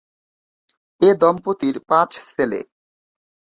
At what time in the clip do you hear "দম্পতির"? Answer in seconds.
1.21-1.75